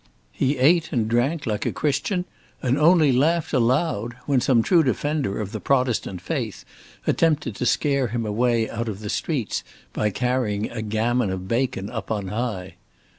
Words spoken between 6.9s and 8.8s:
attempted to scare him away